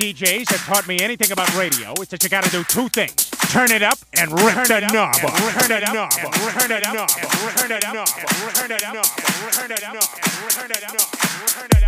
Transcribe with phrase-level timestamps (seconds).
[0.00, 3.28] DJs have taught me anything about radio, it's that you gotta do two things.
[3.52, 7.70] Turn it up and rip the knob Turn it up and turn it up turn
[7.70, 8.08] it up
[8.54, 9.04] turn it up
[9.52, 10.96] turn it up
[11.52, 11.79] turn it up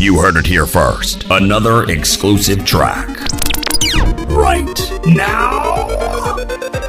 [0.00, 1.26] You heard it here first.
[1.28, 3.06] Another exclusive track.
[4.30, 6.79] Right now.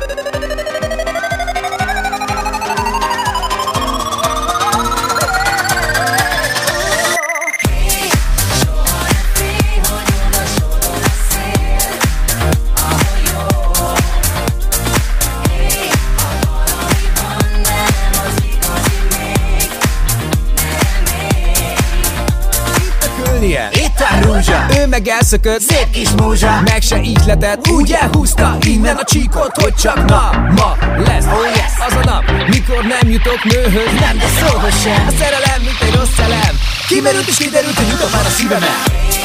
[24.78, 26.62] Ő meg elszökött, szép kis múzsa.
[26.66, 31.88] Meg se ihletett, úgy elhúzta Innen a csíkot, hogy csak na Ma lesz, oh yes,
[31.88, 35.08] az a nap Mikor nem jutok nőhöz, nem, de szóhoz sem.
[35.08, 36.60] A szerelem, mint egy rossz elem.
[36.88, 39.21] Kimerült és kiderült, hogy jutok már a szívemet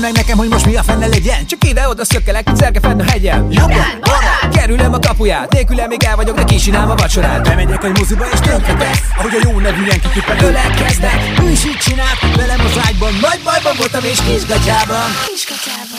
[0.00, 3.46] meg nekem, hogy most mi a fenne legyen Csak ide-oda szökkelek, szerke fenn a hegyen.
[3.50, 7.42] Jobban, barát, kerülöm a kapuját Nélküle még el vagyok, de kísínálom a vacsorát.
[7.42, 11.40] Bemegyek egy moziba és tönkretesz Ahogy a jó nevű renkikippen ölelkeznek.
[11.42, 15.89] Ő is így csinált, velem az ágyban Nagy bajban voltam és kisgatyában Kisgatyában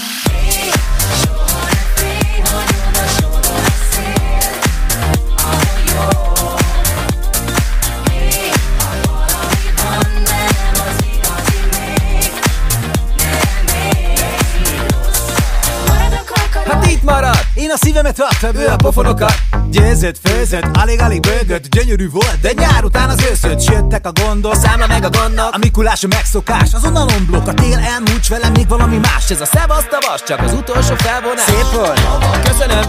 [17.72, 19.34] Én a szívemet raktam, ő a pofonokat.
[19.70, 24.88] Győzött, főzött, alig-alig bőgött Gyönyörű volt, de nyár után az őszött Jöttek a gondok, számla
[24.88, 28.98] meg a gondok A Mikulás a megszokás, azonnal omblok A tél elmúlt velem még valami
[28.98, 29.30] más.
[29.30, 31.44] Ez a szevasz tavas, csak az utolsó felvonás.
[31.46, 32.00] Szép volt,
[32.44, 32.84] köszönöm,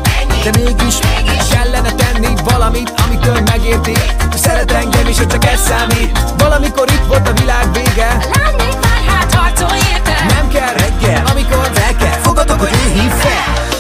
[0.45, 0.95] de mégis
[1.51, 3.95] Kellene tenni valamit, amitől megérti.
[4.35, 6.19] Szeret engem is, hogy csak ez számít.
[6.39, 8.07] Valamikor itt volt a világ vége.
[8.07, 12.19] A lány még már hát harcol érte Nem kell reggel, amikor fel kell.
[12.23, 13.72] Fogadok, hogy ő hív fel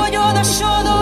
[0.00, 1.01] hogy oda sodor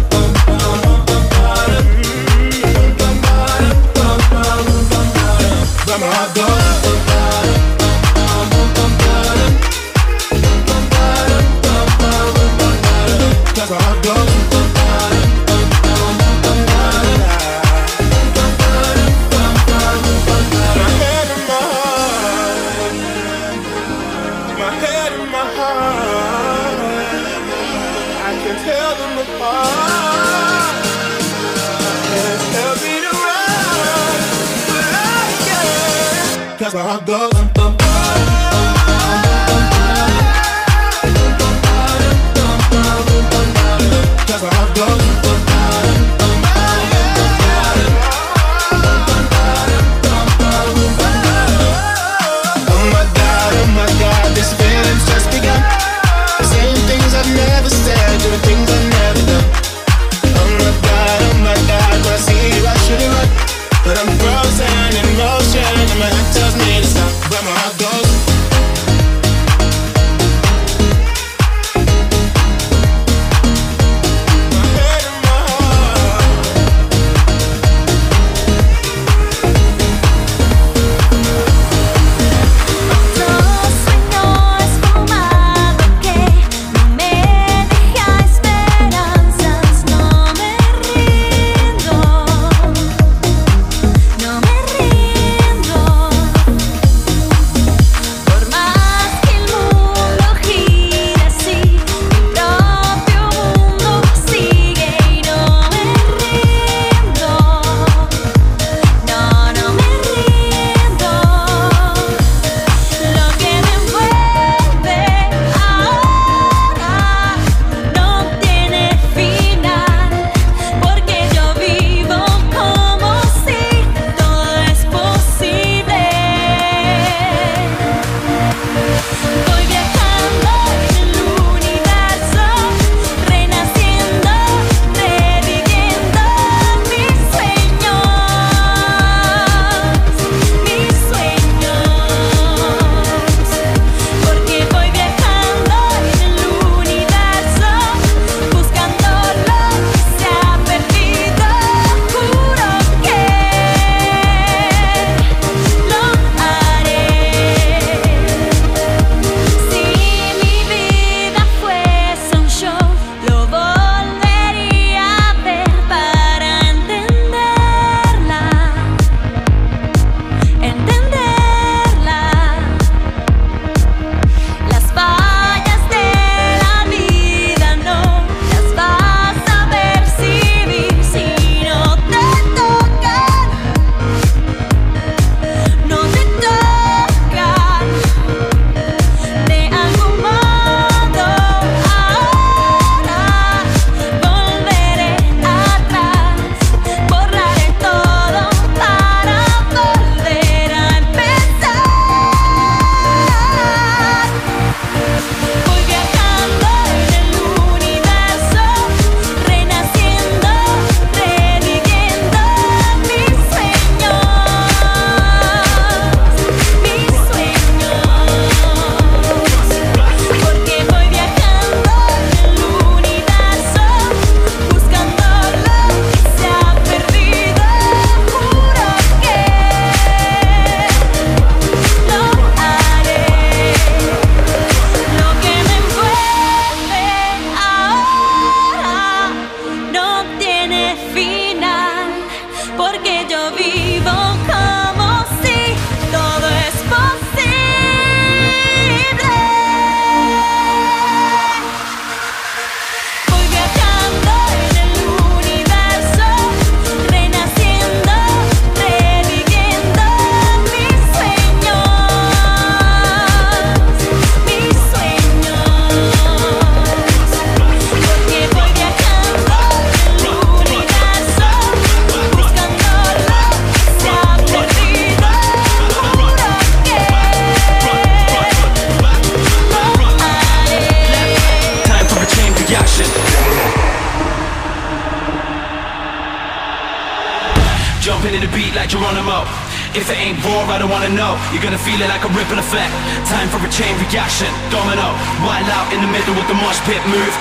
[291.51, 292.95] You're gonna feel it like a ripple effect.
[293.27, 294.47] Time for a chain reaction.
[294.71, 295.11] Domino.
[295.43, 297.33] Wild out in the middle with the mosh pit move.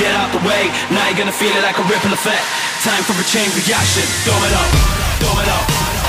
[0.00, 0.72] Get out the way.
[0.88, 2.40] Now you're gonna feel it like a ripple effect.
[2.80, 4.08] Time for a chain reaction.
[4.24, 4.60] Domino.
[5.20, 5.56] Domino.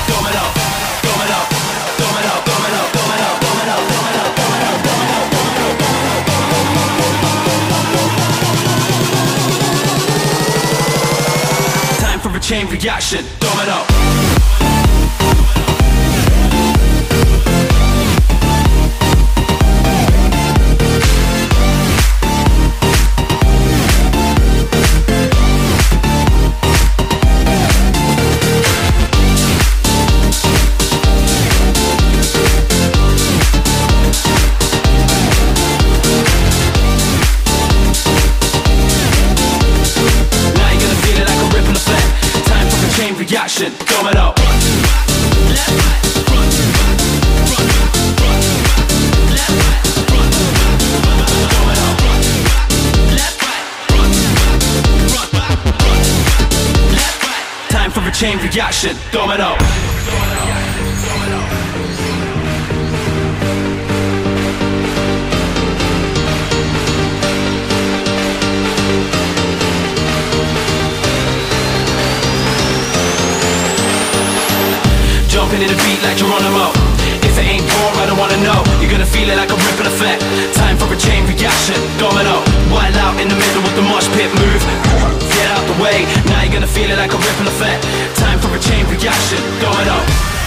[0.08, 0.44] Domino.
[1.04, 1.38] Domino.
[2.00, 2.32] Domino.
[2.48, 2.80] Domino.
[2.96, 3.28] Domino.
[3.44, 4.24] Domino.
[4.32, 4.76] Domino.
[12.00, 13.24] Time for a chain reaction.
[13.40, 14.35] Domino.
[43.58, 43.72] action,
[57.68, 59.56] Time for a chain reaction, domino.
[59.56, 60.75] domino.
[75.46, 76.74] Jumping in the beat like Geronimo.
[77.22, 78.66] If it ain't raw, I don't wanna know.
[78.82, 80.18] You're gonna feel it like a ripple effect.
[80.58, 81.78] Time for a chain reaction.
[82.02, 82.42] Domino.
[82.66, 84.62] Wild out in the middle with the mosh pit move.
[85.38, 86.02] Get out the way.
[86.26, 87.86] Now you're gonna feel it like a ripple effect.
[88.18, 89.38] Time for a chain reaction.
[89.62, 90.45] Domino.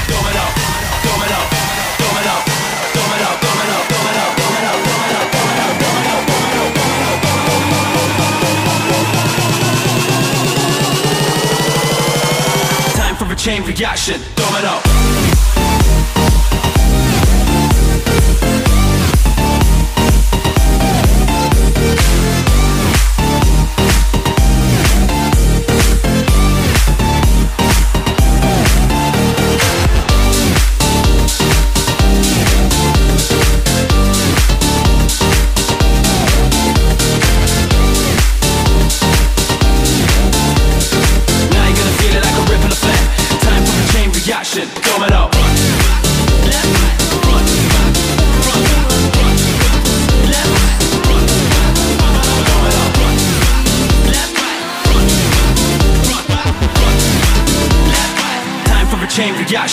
[13.40, 14.20] Chain reaction.
[14.36, 15.39] Domino.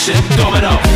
[0.07, 0.86] shit domino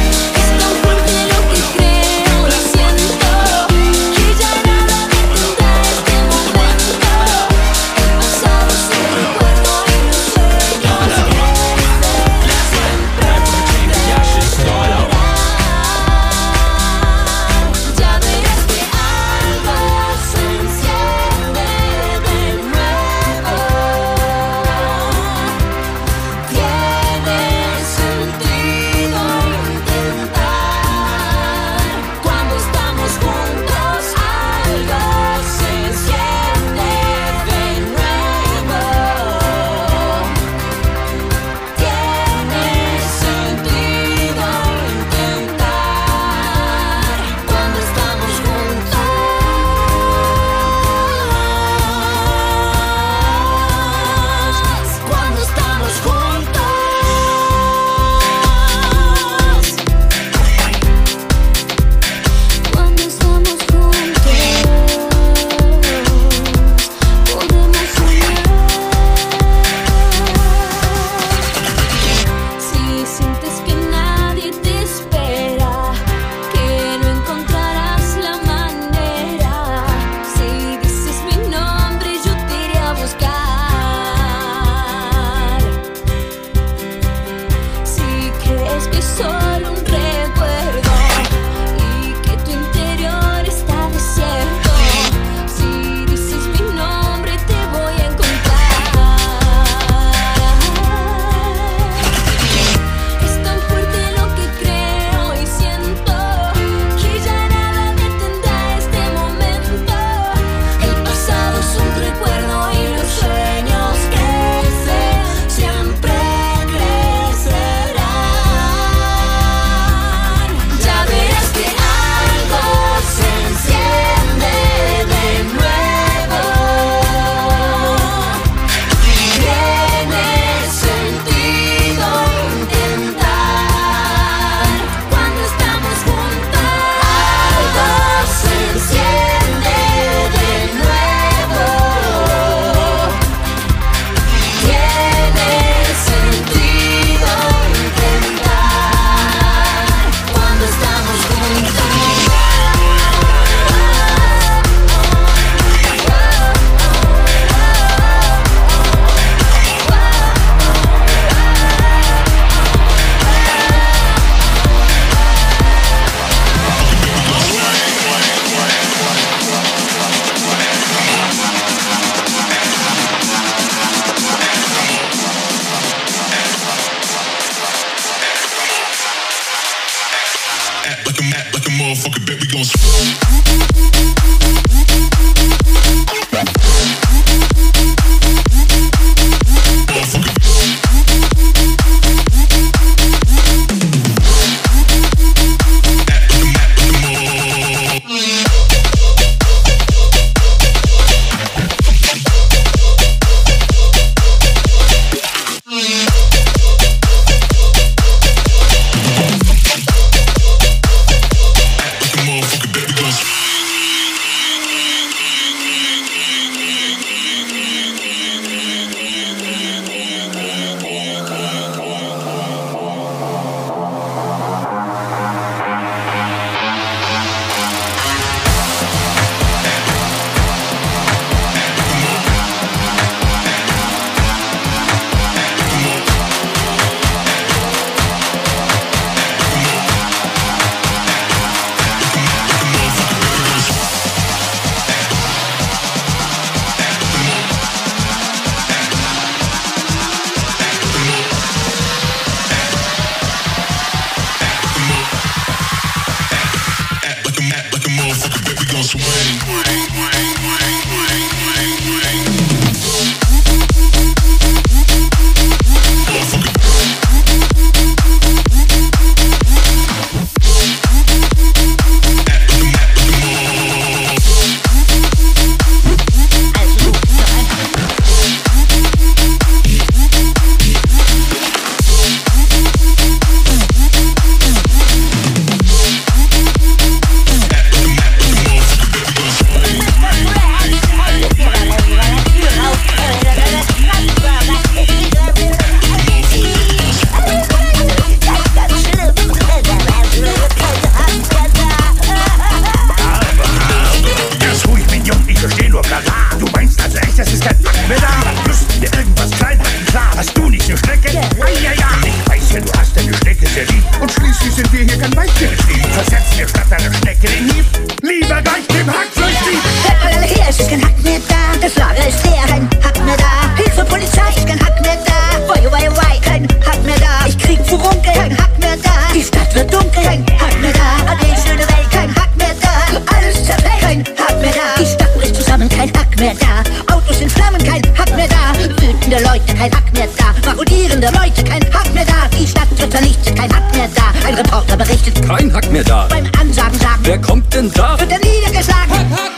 [320.62, 321.36] ist kein Hack mehr da.
[321.62, 323.56] Das Lager ist leer, kein Hack mehr da.
[323.58, 325.48] Hilfe, Polizei, ist kein Hack mehr da.
[325.48, 327.26] Wei, wei, wei, kein Hack mehr da.
[327.28, 328.92] Ich krieg Furunkel, kein Hack mehr da.
[329.14, 331.12] Die Stadt wird dunkel, kein Hack mehr da.
[331.12, 333.16] Ade, schöne Welt, kein Hack mehr da.
[333.16, 334.80] Alles zerfällt, kein Hack mehr da.
[334.82, 336.94] Die Stadt bricht zusammen, kein Hack mehr da.
[336.96, 338.54] Autos in Flammen, kein Hack mehr da.
[338.60, 340.50] Wütende Leute, kein Hack mehr da.
[340.52, 342.28] Marodierende Leute, kein Hack mehr da.
[342.38, 344.28] Die Stadt wird vernichtet, kein Hack mehr da.
[344.28, 346.08] Ein Reporter berichtet, Kein Hack mehr da.
[346.10, 348.00] beim Ansagen sagen, Wer kommt denn da?
[348.00, 348.92] wird er niedergeschlagen.
[348.92, 349.31] Wir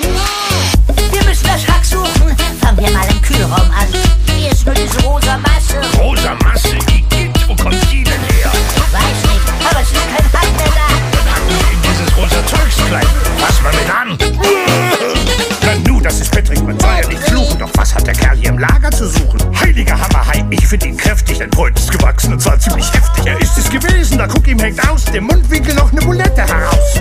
[21.53, 23.25] Freund ist gewachsen und zwar ziemlich heftig.
[23.25, 26.99] Er ist es gewesen, da guck ihm hängt aus dem Mundwinkel noch eine Bulette heraus.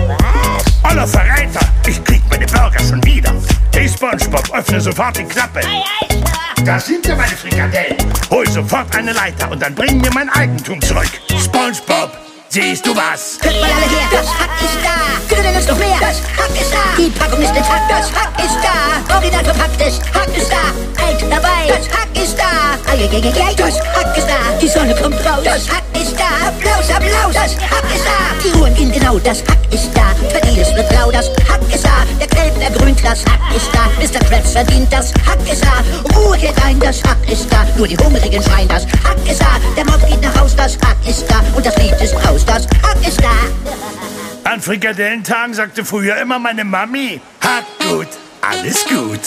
[0.83, 3.33] Aller Verräter, ich krieg meine Burger schon wieder.
[3.73, 5.61] Hey Spongebob, öffne sofort die Klappe.
[6.63, 7.97] Da sind ja meine Frikadellen.
[8.29, 11.09] Hol sofort eine Leiter und dann bring mir mein Eigentum zurück.
[11.29, 12.11] Spongebob,
[12.49, 13.39] siehst du was?
[13.41, 15.41] Hört mal alle her, das Hack ist da.
[15.41, 16.95] Nenn es noch mehr, das Hack ist da.
[16.97, 19.15] Die Packung ist intakt, das Hack ist da.
[19.15, 20.92] Original verpacktes Hack ist da.
[23.13, 24.57] Eieieiei, das Hack ist da.
[24.59, 26.47] Die Sonne kommt raus, das Hack ist da.
[26.47, 28.43] Applaus, Applaus, das Hack ist da.
[28.43, 30.15] Die Uhren gehen genau, das Hack ist da.
[30.31, 32.07] Verdientes wird blau, das Hack ist da.
[32.19, 33.85] Der Kelb ergrünt, das Hack ist da.
[34.01, 34.19] Mr.
[34.27, 36.17] Krabs verdient, das Hack ist da.
[36.17, 37.63] Ruhe kehrt ein, das Hack ist da.
[37.77, 39.59] Nur die Hungrigen schreien, das Hack ist da.
[39.77, 41.43] Der Mob geht nach Haus, das Hack ist da.
[41.55, 44.49] Und das Lied ist raus, das Hack ist da.
[44.49, 48.07] An Frikadellentagen sagte früher immer meine Mami, hat gut,
[48.41, 49.21] alles gut.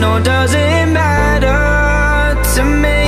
[0.00, 3.00] No, doesn't matter to me.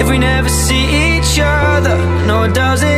[0.00, 2.97] If we never see each other, no, doesn't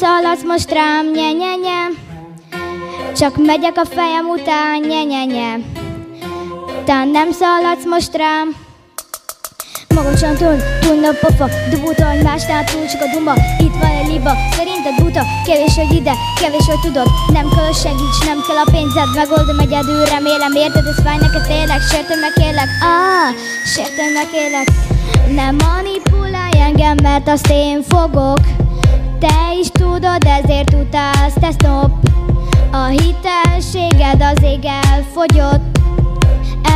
[0.00, 1.82] szaladsz most rám, nye nye nye.
[3.16, 5.50] Csak megyek a fejem után, nye nye nye.
[6.84, 8.46] Te nem szaladsz most rám
[9.94, 13.34] Magasan túl, túl a pofa Dubóta egymásnál túl csak a duma
[13.66, 17.08] Itt van egy liba, szerinted buta Kevés vagy ide, kevés vagy tudod.
[17.32, 21.46] Nem kell hogy segíts, nem kell a pénzed Megoldom egyedül, remélem érted Ez fáj neked
[21.46, 23.28] tényleg, sértem meg kérlek Ah,
[23.74, 24.68] sértem meg kérlek
[25.40, 28.40] Nem manipulálj engem, mert azt én fogok
[29.20, 31.90] Te is tudod, ezért utálsz, te stop
[32.72, 35.78] A hitelséged az ég elfogyott.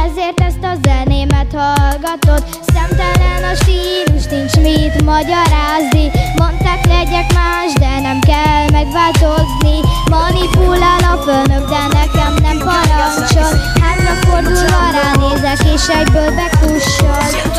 [0.05, 2.45] Ezért ezt a zenémet hallgatod.
[2.73, 6.11] Szemtelen a stílus, nincs mit magyarázni.
[6.37, 9.77] Mondták legyek más, de nem kell megváltozni.
[10.11, 17.53] Manipulál a főnök, de nekem nem parancsol Hátrafordulva ránézek, és egyből bekussol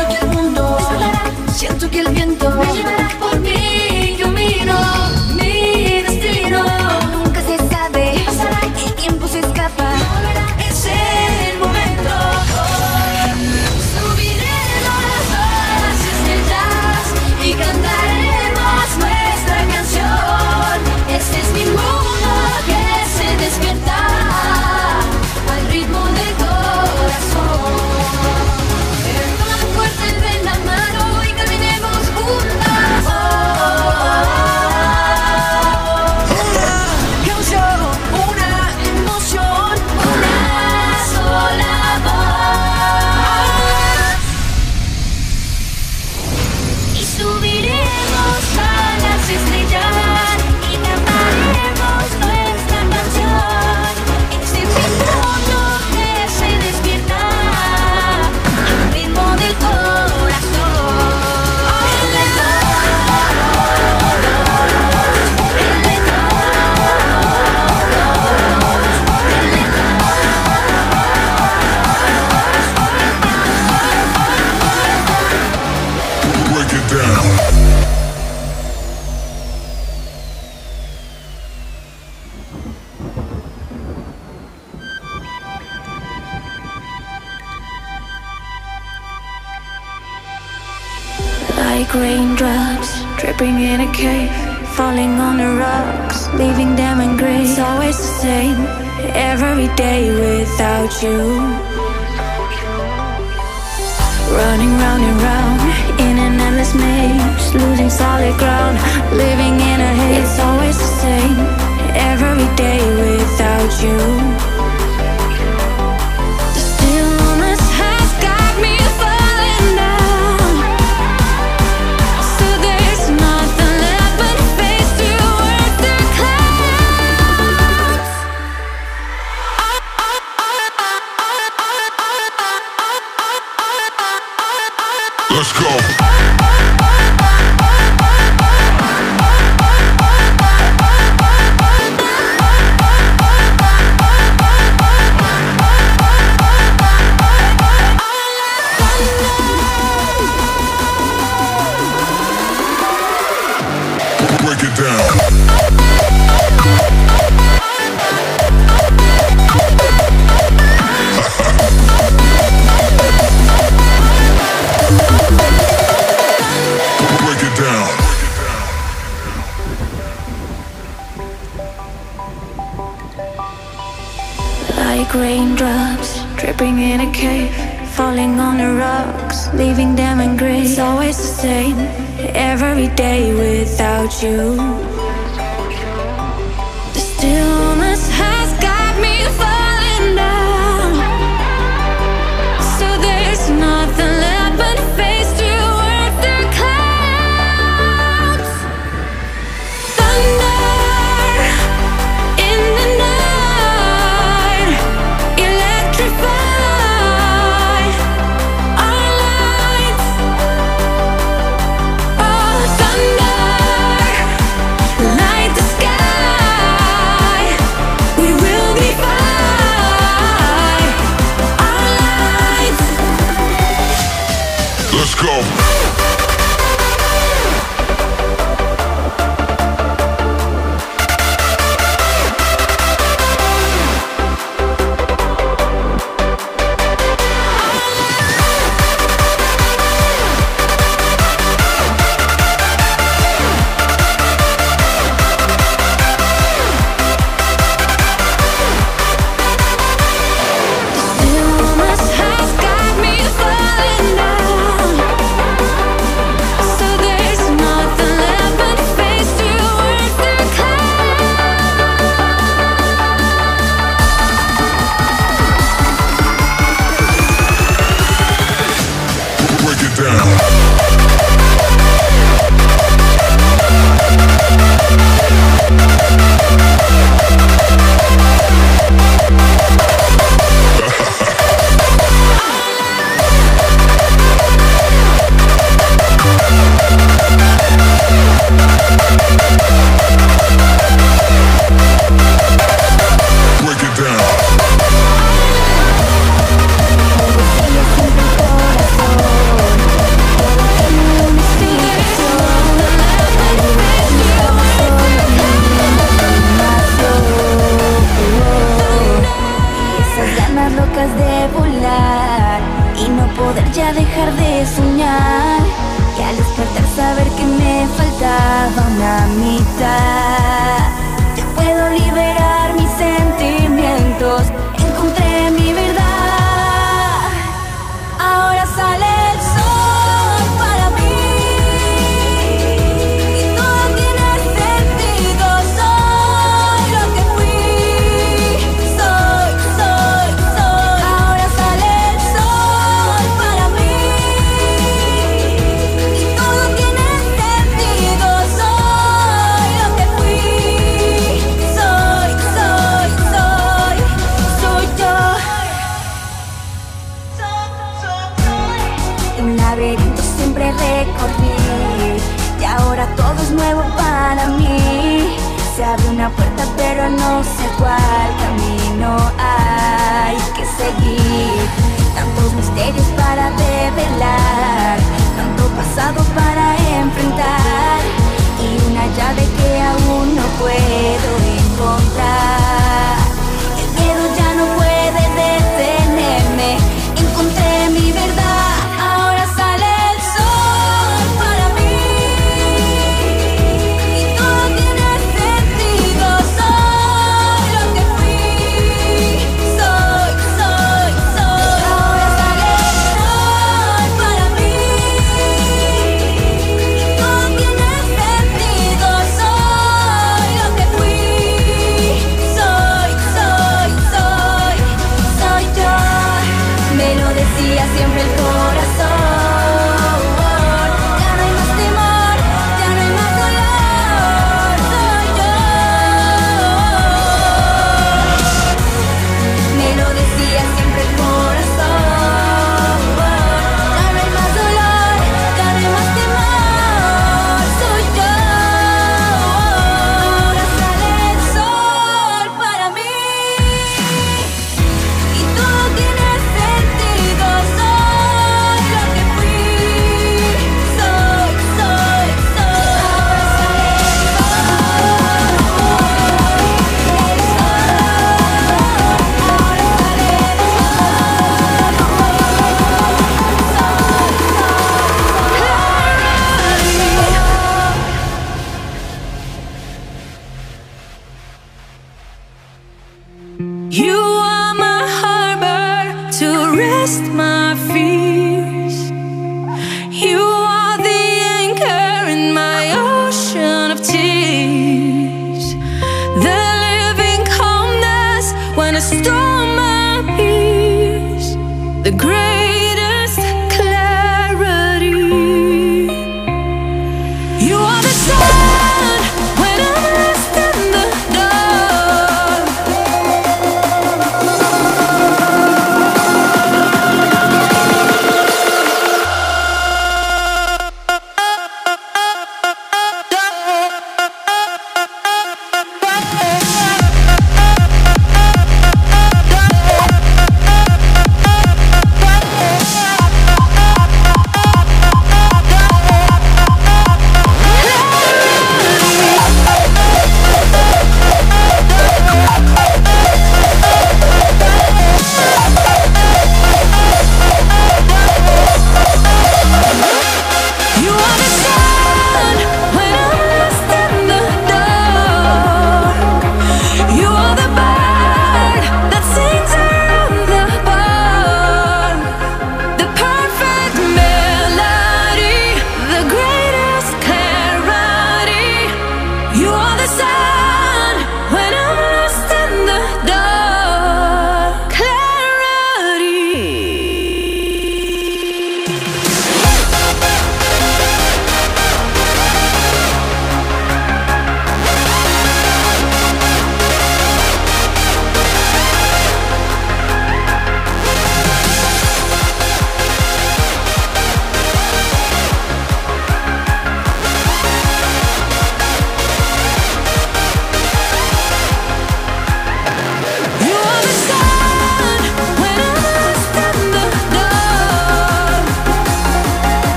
[1.54, 4.16] Siento que el viento me llevará por mí.
[4.18, 4.74] Yo miro
[94.94, 97.42] falling on the rocks, leaving them in gray.
[97.42, 98.56] It's always the same,
[99.32, 101.18] every day without you.
[104.38, 105.60] Running round and round
[106.00, 108.78] in an endless maze, losing solid ground,
[109.12, 110.22] living in a haze.
[110.22, 111.38] It's always the same,
[112.12, 114.43] every day without you.